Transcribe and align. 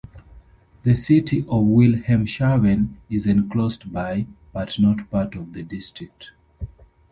The 0.81 0.95
city 0.95 1.41
of 1.47 1.63
Wilhelmshaven 1.65 2.95
is 3.07 3.27
enclosed 3.27 3.93
by, 3.93 4.25
but 4.51 4.79
not 4.79 5.07
part 5.11 5.35
of 5.35 5.53
the 5.53 5.61
district. 5.61 6.31